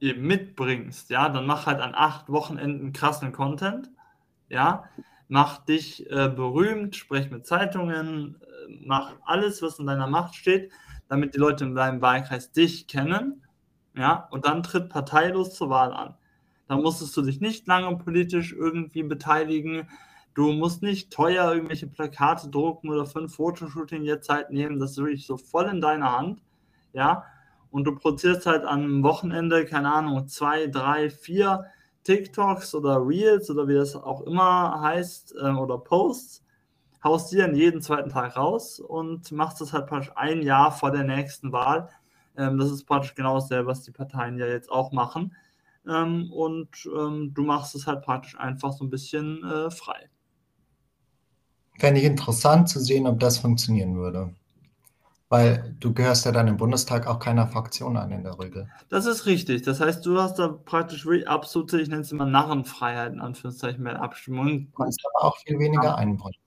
[0.00, 3.90] eben mitbringst, ja, dann mach halt an acht Wochenenden krassen Content,
[4.48, 4.84] ja,
[5.28, 10.70] mach dich äh, berühmt, sprech mit Zeitungen, äh, mach alles, was in deiner Macht steht,
[11.08, 13.42] damit die Leute in deinem Wahlkreis dich kennen,
[13.94, 16.14] ja, und dann tritt parteilos zur Wahl an.
[16.68, 19.88] Da musstest du dich nicht lange politisch irgendwie beteiligen.
[20.34, 24.78] Du musst nicht teuer irgendwelche Plakate drucken oder für ein Fotoshooting jetzt Zeit nehmen.
[24.78, 26.42] Das ist wirklich so voll in deiner Hand.
[26.98, 27.26] Ja,
[27.70, 31.66] und du produzierst halt am Wochenende, keine Ahnung, zwei, drei, vier
[32.02, 36.44] TikToks oder Reels oder wie das auch immer heißt äh, oder Posts,
[37.04, 40.90] haust die dann jeden zweiten Tag raus und machst das halt praktisch ein Jahr vor
[40.90, 41.88] der nächsten Wahl.
[42.36, 45.36] Ähm, das ist praktisch genau dasselbe, was die Parteien ja jetzt auch machen.
[45.86, 50.10] Ähm, und ähm, du machst es halt praktisch einfach so ein bisschen äh, frei.
[51.78, 54.34] Fände ich interessant zu sehen, ob das funktionieren würde.
[55.30, 58.70] Weil du gehörst ja dann im Bundestag auch keiner Fraktion an in der Regel.
[58.88, 59.62] Das ist richtig.
[59.62, 63.84] Das heißt, du hast da praktisch wirklich absolute, ich nenne es immer Narrenfreiheit, in Anführungszeichen,
[63.84, 64.70] bei der Abstimmung.
[64.70, 66.40] Du kannst aber auch viel weniger einbringen.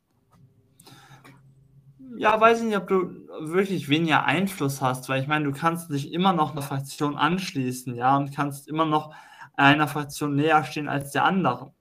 [2.18, 5.92] Ja, weiß ich nicht, ob du wirklich weniger Einfluss hast, weil ich meine, du kannst
[5.92, 9.14] dich immer noch einer Fraktion anschließen, ja, und kannst immer noch
[9.56, 11.72] einer Fraktion näher stehen als der anderen.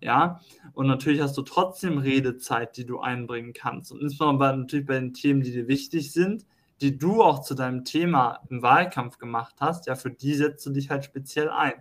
[0.00, 0.40] Ja,
[0.72, 3.92] und natürlich hast du trotzdem Redezeit, die du einbringen kannst.
[3.92, 6.46] Und insbesondere natürlich bei den Themen, die dir wichtig sind,
[6.80, 10.70] die du auch zu deinem Thema im Wahlkampf gemacht hast, ja, für die setzt du
[10.70, 11.74] dich halt speziell ein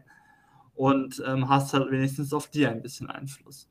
[0.75, 3.69] und ähm, hast halt wenigstens auf dir ein bisschen Einfluss.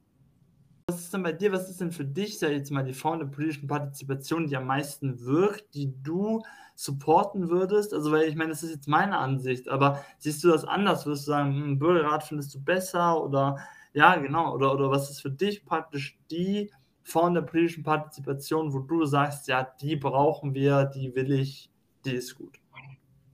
[0.86, 2.94] Was ist denn bei dir, was ist denn für dich, sag ich jetzt mal, die
[2.94, 6.42] Form der politischen Partizipation, die am meisten wirkt, die du
[6.74, 7.92] supporten würdest?
[7.92, 11.04] Also, weil ich meine, das ist jetzt meine Ansicht, aber siehst du das anders?
[11.04, 13.58] Würdest du sagen, hm, Bürgerrat findest du besser oder
[13.92, 14.54] ja, genau.
[14.54, 16.70] Oder, oder was ist für dich praktisch die
[17.02, 21.70] Form der politischen Partizipation, wo du sagst, ja, die brauchen wir, die will ich,
[22.04, 22.58] die ist gut?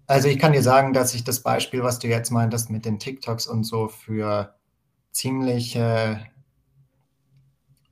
[0.07, 2.99] Also ich kann dir sagen, dass ich das Beispiel, was du jetzt meintest mit den
[2.99, 4.55] TikToks und so für
[5.11, 6.21] ziemliche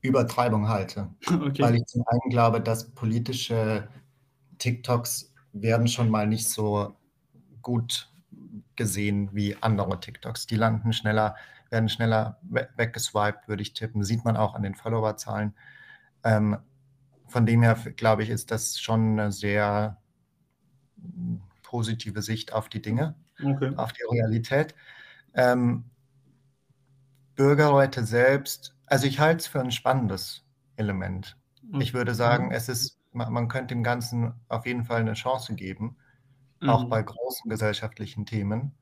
[0.01, 1.09] Übertreibung halte.
[1.31, 1.63] Okay.
[1.63, 3.87] Weil ich zum einen glaube, dass politische
[4.59, 6.95] TikToks werden schon mal nicht so
[7.61, 8.09] gut
[8.75, 10.47] gesehen wie andere TikToks.
[10.47, 11.35] Die landen schneller
[11.73, 12.39] werden schneller
[12.77, 14.03] weggeswiped, würde ich tippen.
[14.03, 15.53] Sieht man auch an den Followerzahlen.
[16.23, 16.57] Ähm,
[17.27, 19.97] von dem her, glaube ich, ist das schon eine sehr
[21.01, 23.73] hm, positive Sicht auf die Dinge, okay.
[23.75, 24.75] auf die Realität.
[25.33, 25.85] Ähm,
[27.35, 31.35] Bürgerräte selbst, also ich halte es für ein spannendes Element.
[31.63, 31.81] Mhm.
[31.81, 35.97] Ich würde sagen, es ist, man könnte dem Ganzen auf jeden Fall eine Chance geben,
[36.61, 36.69] mhm.
[36.69, 38.73] auch bei großen gesellschaftlichen Themen.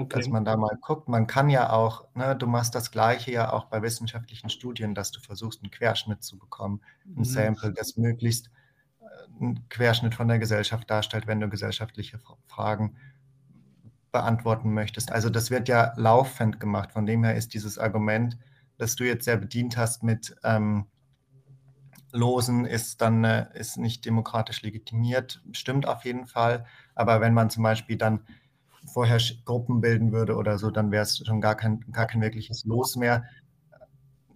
[0.00, 0.16] Okay.
[0.16, 1.08] Dass man da mal guckt.
[1.08, 5.10] Man kann ja auch, ne, du machst das Gleiche ja auch bei wissenschaftlichen Studien, dass
[5.10, 7.24] du versuchst, einen Querschnitt zu bekommen, ein mhm.
[7.24, 8.48] Sample, das möglichst
[9.00, 9.04] äh,
[9.40, 12.94] einen Querschnitt von der Gesellschaft darstellt, wenn du gesellschaftliche Fragen
[14.12, 15.10] beantworten möchtest.
[15.10, 16.92] Also das wird ja laufend gemacht.
[16.92, 18.38] Von dem her ist dieses Argument,
[18.76, 20.86] das du jetzt sehr bedient hast mit ähm,
[22.12, 25.42] Losen, ist dann äh, ist nicht demokratisch legitimiert.
[25.50, 26.66] Stimmt auf jeden Fall.
[26.94, 28.20] Aber wenn man zum Beispiel dann
[28.92, 32.64] vorher Gruppen bilden würde oder so, dann wäre es schon gar kein, gar kein wirkliches
[32.64, 33.24] Los mehr.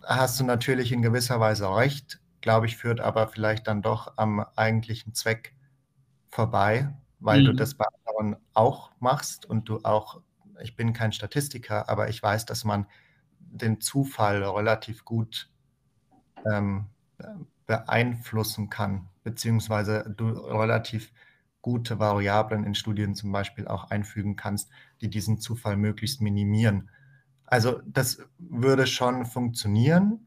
[0.02, 4.44] Hast du natürlich in gewisser Weise recht, glaube ich, führt aber vielleicht dann doch am
[4.56, 5.54] eigentlichen Zweck
[6.28, 7.46] vorbei, weil mhm.
[7.46, 10.20] du das bei anderen auch machst und du auch,
[10.60, 12.86] ich bin kein Statistiker, aber ich weiß, dass man
[13.38, 15.50] den Zufall relativ gut
[16.44, 16.86] ähm,
[17.66, 21.12] beeinflussen kann, beziehungsweise du relativ
[21.62, 24.70] gute Variablen in Studien zum Beispiel auch einfügen kannst,
[25.00, 26.90] die diesen Zufall möglichst minimieren.
[27.46, 30.26] Also das würde schon funktionieren,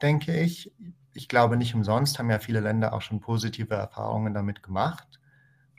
[0.00, 0.72] denke ich.
[1.12, 5.20] Ich glaube nicht umsonst haben ja viele Länder auch schon positive Erfahrungen damit gemacht,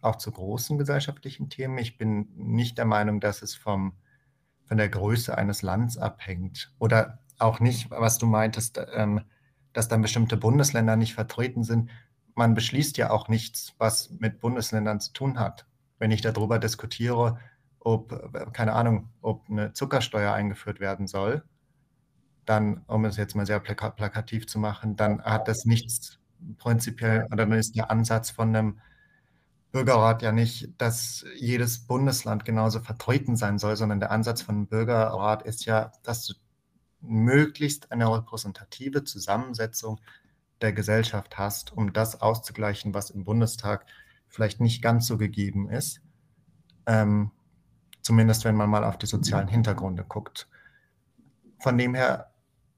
[0.01, 1.77] auch zu großen gesellschaftlichen Themen.
[1.77, 3.93] Ich bin nicht der Meinung, dass es vom,
[4.65, 9.21] von der Größe eines Landes abhängt oder auch nicht, was du meintest, ähm,
[9.73, 11.89] dass dann bestimmte Bundesländer nicht vertreten sind.
[12.35, 15.65] Man beschließt ja auch nichts, was mit Bundesländern zu tun hat.
[15.99, 17.39] Wenn ich darüber diskutiere,
[17.79, 21.43] ob, keine Ahnung, ob eine Zuckersteuer eingeführt werden soll,
[22.45, 26.19] dann, um es jetzt mal sehr plakativ zu machen, dann hat das nichts
[26.57, 28.79] prinzipiell, oder dann ist der Ansatz von einem
[29.71, 34.67] Bürgerrat ja nicht, dass jedes Bundesland genauso vertreten sein soll, sondern der Ansatz von einem
[34.67, 36.33] Bürgerrat ist ja, dass du
[36.99, 40.01] möglichst eine repräsentative Zusammensetzung
[40.61, 43.85] der Gesellschaft hast, um das auszugleichen, was im Bundestag
[44.27, 46.01] vielleicht nicht ganz so gegeben ist.
[46.85, 47.31] Ähm,
[48.01, 50.47] zumindest wenn man mal auf die sozialen Hintergründe guckt.
[51.59, 52.31] Von dem her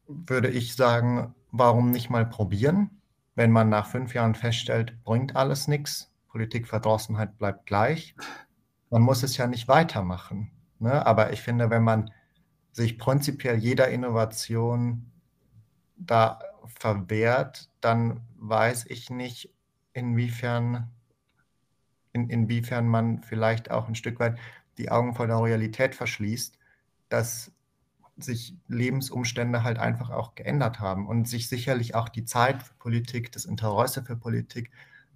[0.07, 2.89] würde ich sagen, warum nicht mal probieren,
[3.35, 8.15] wenn man nach fünf Jahren feststellt, bringt alles nichts, Politikverdrossenheit bleibt gleich.
[8.89, 10.51] Man muss es ja nicht weitermachen.
[10.79, 11.05] Ne?
[11.05, 12.11] Aber ich finde, wenn man
[12.71, 15.11] sich prinzipiell jeder Innovation
[15.95, 19.53] da verwehrt, dann weiß ich nicht,
[19.93, 20.89] inwiefern,
[22.11, 24.37] in, inwiefern man vielleicht auch ein Stück weit
[24.77, 26.57] die Augen vor der Realität verschließt,
[27.09, 27.51] dass
[28.17, 33.31] sich Lebensumstände halt einfach auch geändert haben und sich sicherlich auch die Zeit für Politik,
[33.31, 34.71] das Interesse für Politik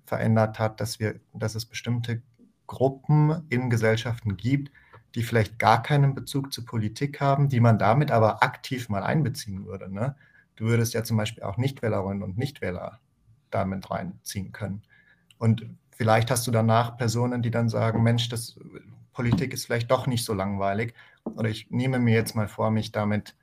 [0.06, 2.22] verändert hat, dass wir, dass es bestimmte
[2.66, 4.72] Gruppen in Gesellschaften gibt,
[5.16, 9.66] die vielleicht gar keinen Bezug zur Politik haben, die man damit aber aktiv mal einbeziehen
[9.66, 9.92] würde.
[9.92, 10.16] Ne?
[10.58, 13.00] Du würdest ja zum Beispiel auch Nichtwählerinnen und Nichtwähler
[13.50, 14.84] damit reinziehen können.
[15.38, 18.60] Und vielleicht hast du danach Personen, die dann sagen, Mensch, das
[19.14, 20.94] Politik ist vielleicht doch nicht so langweilig
[21.24, 23.36] oder ich nehme mir jetzt mal vor, mich damit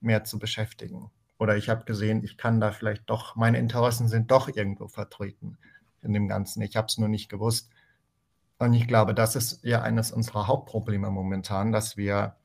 [0.00, 1.10] mehr zu beschäftigen.
[1.38, 5.58] Oder ich habe gesehen, ich kann da vielleicht doch, meine Interessen sind doch irgendwo vertreten
[6.02, 6.62] in dem Ganzen.
[6.62, 7.70] Ich habe es nur nicht gewusst.
[8.58, 12.36] Und ich glaube, das ist ja eines unserer Hauptprobleme momentan, dass wir,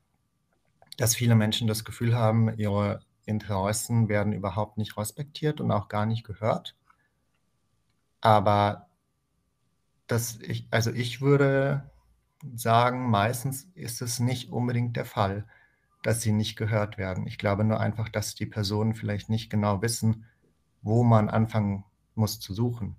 [0.96, 6.06] dass viele Menschen das Gefühl haben, ihre Interessen werden überhaupt nicht respektiert und auch gar
[6.06, 6.74] nicht gehört.
[8.20, 8.88] Aber
[10.06, 11.90] das ich, also ich würde
[12.54, 15.46] sagen, meistens ist es nicht unbedingt der Fall,
[16.02, 17.26] dass sie nicht gehört werden.
[17.26, 20.24] Ich glaube nur einfach, dass die Personen vielleicht nicht genau wissen,
[20.82, 22.96] wo man anfangen muss zu suchen.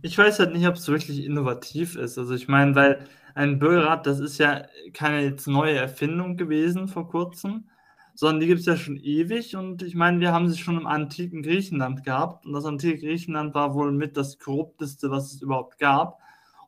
[0.00, 2.16] Ich weiß halt nicht, ob es wirklich innovativ ist.
[2.16, 7.08] Also ich meine, weil ein Bürgerrat, das ist ja keine jetzt neue Erfindung gewesen vor
[7.08, 7.68] kurzem,
[8.14, 9.56] sondern die gibt es ja schon ewig.
[9.56, 12.46] Und ich meine, wir haben sie schon im antiken Griechenland gehabt.
[12.46, 16.18] Und das antike Griechenland war wohl mit das korrupteste, was es überhaupt gab.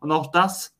[0.00, 0.76] Und auch das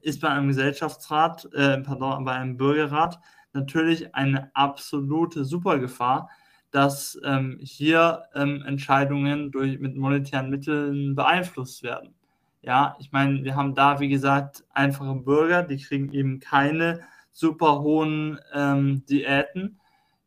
[0.00, 3.18] ist bei einem Gesellschaftsrat, äh, pardon, bei einem Bürgerrat
[3.52, 6.30] natürlich eine absolute Supergefahr,
[6.70, 12.14] dass ähm, hier ähm, Entscheidungen durch, mit monetären Mitteln beeinflusst werden.
[12.62, 17.00] Ja, ich meine, wir haben da, wie gesagt, einfache Bürger, die kriegen eben keine
[17.32, 19.78] super hohen ähm, Diäten.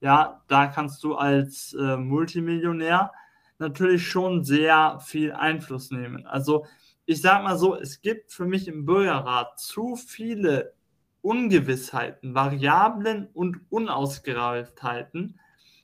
[0.01, 3.11] Ja, da kannst du als äh, Multimillionär
[3.57, 6.25] natürlich schon sehr viel Einfluss nehmen.
[6.25, 6.65] Also
[7.05, 10.73] ich sage mal so, es gibt für mich im Bürgerrat zu viele
[11.21, 15.39] Ungewissheiten, Variablen und Unausgereiftheiten,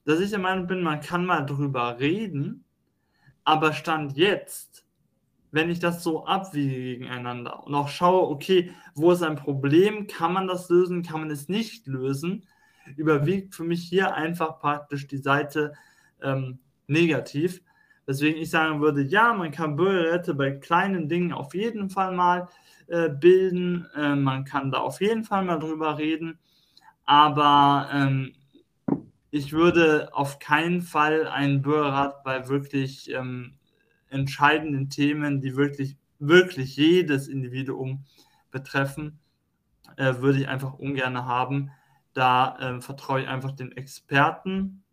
[0.05, 2.63] dass ich der Meinung bin, man kann mal drüber reden,
[3.43, 4.85] aber Stand jetzt,
[5.51, 10.31] wenn ich das so abwiege gegeneinander und auch schaue, okay, wo ist ein Problem, kann
[10.31, 12.45] man das lösen, kann man es nicht lösen,
[12.95, 15.73] überwiegt für mich hier einfach praktisch die Seite
[16.21, 17.61] ähm, negativ.
[18.07, 22.47] Deswegen ich sagen würde, ja, man kann Bürgerräte bei kleinen Dingen auf jeden Fall mal
[22.87, 26.37] äh, bilden, äh, man kann da auf jeden Fall mal drüber reden,
[27.05, 28.33] aber ähm,
[29.31, 33.55] ich würde auf keinen Fall einen Bürgerrat bei wirklich ähm,
[34.09, 38.05] entscheidenden Themen, die wirklich, wirklich jedes Individuum
[38.51, 39.19] betreffen,
[39.97, 41.71] äh, würde ich einfach ungern haben.
[42.15, 44.83] Da äh, vertraue ich einfach den Experten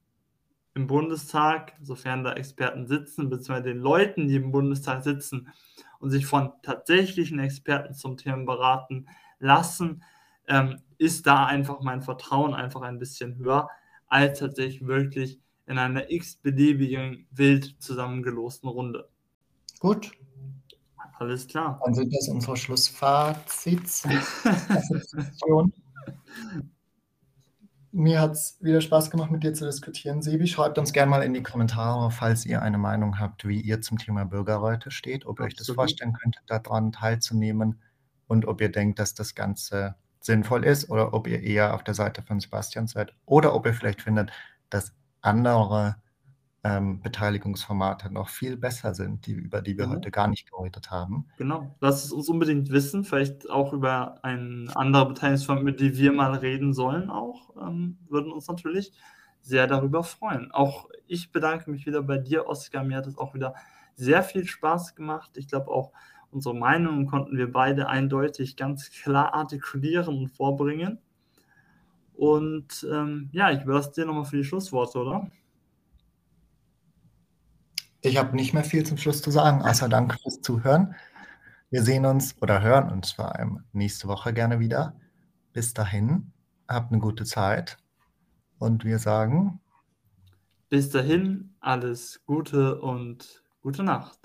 [0.75, 5.49] im Bundestag, sofern da Experten sitzen, beziehungsweise den Leuten, die im Bundestag sitzen
[6.01, 9.07] und sich von tatsächlichen Experten zum Thema beraten
[9.39, 10.03] lassen,
[10.49, 13.69] ähm, ist da einfach mein Vertrauen einfach ein bisschen höher
[14.09, 19.09] als tatsächlich wirklich in einer x-beliebigen wild zusammengelosten Runde.
[19.79, 20.11] Gut.
[21.19, 21.81] Alles klar.
[21.85, 24.09] Dann sind das unsere Schlussfazits.
[27.95, 30.47] Mir hat es wieder Spaß gemacht, mit dir zu diskutieren, Sebi.
[30.47, 33.99] Schreibt uns gerne mal in die Kommentare, falls ihr eine Meinung habt, wie ihr zum
[33.99, 37.83] Thema Bürgerräte steht, ob ihr euch das vorstellen könnt, daran teilzunehmen
[38.29, 41.93] und ob ihr denkt, dass das Ganze sinnvoll ist oder ob ihr eher auf der
[41.93, 44.33] Seite von Sebastian seid oder ob ihr vielleicht findet,
[44.71, 45.97] dass andere
[46.65, 49.97] ähm, Beteiligungsformate noch viel besser sind, die, über die wir Genau.
[49.97, 51.27] heute gar nicht geredet haben.
[51.37, 51.75] Genau.
[51.81, 56.35] Lasst es uns unbedingt wissen, vielleicht auch über eine andere Beteiligungsform, mit die wir mal
[56.35, 57.57] reden sollen auch.
[57.61, 58.93] Ähm, würden uns natürlich
[59.41, 60.53] sehr darüber freuen.
[60.53, 62.85] Auch ich bedanke mich wieder bei dir, Oskar.
[62.85, 63.55] Mir hat es auch wieder
[63.97, 65.33] sehr viel Spaß gemacht.
[65.37, 65.93] Ich glaube auch
[66.31, 70.99] unsere Meinungen konnten wir beide eindeutig ganz klar artikulieren und vorbringen.
[72.15, 75.31] Und ähm, ja, ich überlasse dir nochmal für die Schlussworte, oder?
[78.03, 80.95] Ich habe nicht mehr viel zum Schluss zu sagen, außer danke fürs Zuhören.
[81.71, 84.95] Wir sehen uns oder hören uns vor allem nächste Woche gerne wieder.
[85.53, 86.33] Bis dahin,
[86.69, 87.79] habt eine gute Zeit
[88.59, 89.61] und wir sagen
[90.73, 94.22] bis dahin alles Gute und gute Nacht.